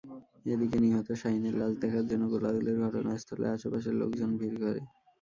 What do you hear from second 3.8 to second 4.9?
লোকজন ভিড় করে।